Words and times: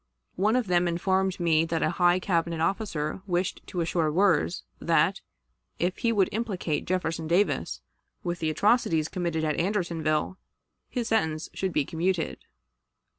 One 0.35 0.55
of 0.55 0.65
them 0.65 0.87
informed 0.87 1.39
me 1.39 1.63
that 1.65 1.83
a 1.83 1.91
high 2.01 2.19
Cabinet 2.19 2.59
officer 2.59 3.21
wished 3.27 3.61
to 3.67 3.81
assure 3.81 4.11
Wirz 4.11 4.63
that, 4.79 5.21
if 5.77 5.99
he 5.99 6.11
would 6.11 6.27
implicate 6.31 6.85
Jefferson 6.87 7.27
Davis 7.27 7.81
with 8.23 8.39
the 8.39 8.49
atrocities 8.49 9.07
committed 9.07 9.43
at 9.43 9.59
Andersonville, 9.59 10.39
his 10.89 11.09
sentence 11.09 11.51
should 11.53 11.71
be 11.71 11.85
commuted. 11.85 12.39